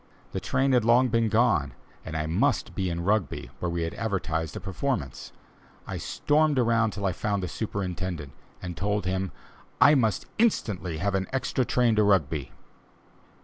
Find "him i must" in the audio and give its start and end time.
9.05-10.25